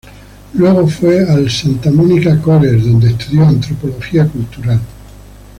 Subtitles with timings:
[0.55, 4.79] Luego fue al Santa Monica College, donde estudió antropología cultural.